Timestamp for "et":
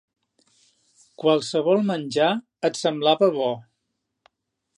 2.71-2.81